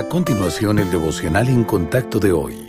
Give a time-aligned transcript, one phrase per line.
[0.00, 2.66] A continuación, el devocional en contacto de hoy.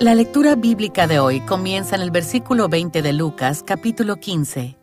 [0.00, 4.76] La lectura bíblica de hoy comienza en el versículo 20 de Lucas, capítulo 15.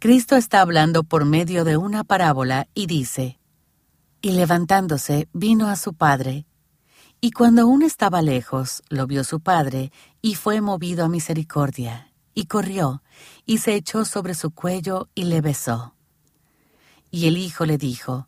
[0.00, 3.38] Cristo está hablando por medio de una parábola y dice,
[4.20, 6.44] Y levantándose, vino a su padre.
[7.20, 12.46] Y cuando aún estaba lejos, lo vio su padre, y fue movido a misericordia, y
[12.46, 13.04] corrió,
[13.46, 15.94] y se echó sobre su cuello y le besó.
[17.12, 18.27] Y el hijo le dijo,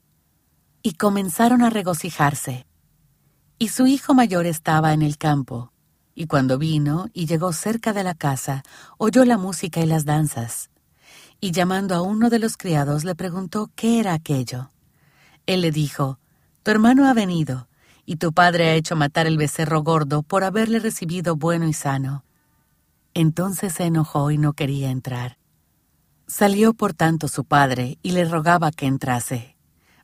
[0.83, 2.65] y comenzaron a regocijarse.
[3.59, 5.71] Y su hijo mayor estaba en el campo,
[6.15, 8.63] y cuando vino y llegó cerca de la casa,
[8.97, 10.69] oyó la música y las danzas.
[11.39, 14.71] Y llamando a uno de los criados le preguntó qué era aquello.
[15.45, 16.19] Él le dijo,
[16.63, 17.67] Tu hermano ha venido,
[18.05, 22.23] y tu padre ha hecho matar el becerro gordo por haberle recibido bueno y sano.
[23.13, 25.37] Entonces se enojó y no quería entrar.
[26.27, 29.57] Salió por tanto su padre y le rogaba que entrase.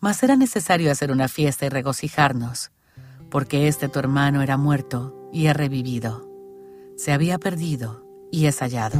[0.00, 2.70] mas era necesario hacer una fiesta y regocijarnos,
[3.30, 6.28] porque este tu hermano era muerto y ha revivido.
[6.96, 8.98] Se había perdido y es hallado.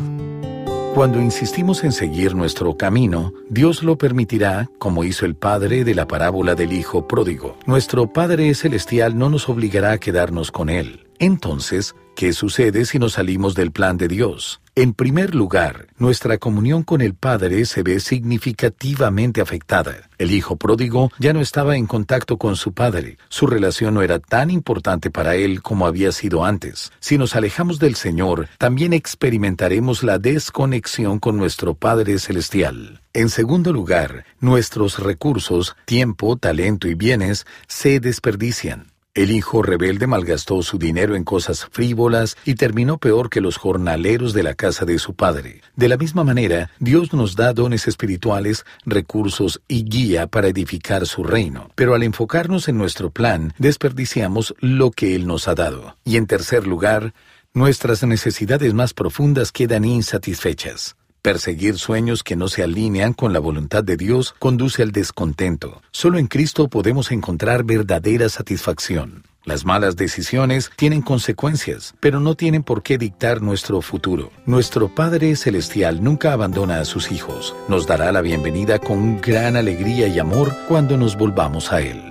[0.95, 6.09] Cuando insistimos en seguir nuestro camino, Dios lo permitirá, como hizo el Padre de la
[6.09, 7.57] parábola del Hijo pródigo.
[7.67, 11.08] Nuestro Padre Celestial no nos obligará a quedarnos con Él.
[11.21, 14.61] Entonces, ¿qué sucede si nos salimos del plan de Dios?
[14.77, 20.09] En primer lugar, nuestra comunión con el Padre se ve significativamente afectada.
[20.19, 23.19] El Hijo pródigo ya no estaba en contacto con su Padre.
[23.29, 26.93] Su relación no era tan importante para él como había sido antes.
[27.01, 33.01] Si nos alejamos del Señor, también experimentaremos la desconexión con nuestro Padre Celestial.
[33.13, 38.93] En segundo lugar, nuestros recursos, tiempo, talento y bienes se desperdician.
[39.15, 44.33] El hijo rebelde malgastó su dinero en cosas frívolas y terminó peor que los jornaleros
[44.33, 45.63] de la casa de su padre.
[45.75, 51.25] De la misma manera, Dios nos da dones espirituales, recursos y guía para edificar su
[51.25, 51.71] reino.
[51.75, 55.97] Pero al enfocarnos en nuestro plan, desperdiciamos lo que Él nos ha dado.
[56.05, 57.13] Y en tercer lugar,
[57.55, 60.95] nuestras necesidades más profundas quedan insatisfechas.
[61.29, 65.83] Perseguir sueños que no se alinean con la voluntad de Dios conduce al descontento.
[65.91, 69.25] Solo en Cristo podemos encontrar verdadera satisfacción.
[69.45, 74.31] Las malas decisiones tienen consecuencias, pero no tienen por qué dictar nuestro futuro.
[74.47, 77.55] Nuestro Padre Celestial nunca abandona a sus hijos.
[77.69, 82.08] Nos dará la bienvenida con gran alegría y amor cuando nos volvamos a Él.